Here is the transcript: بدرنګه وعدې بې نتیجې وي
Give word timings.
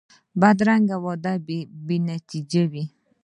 بدرنګه 0.39 0.97
وعدې 1.03 1.57
بې 1.85 1.97
نتیجې 2.09 2.63
وي 2.71 2.83